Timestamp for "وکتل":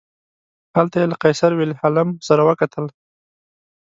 2.49-2.85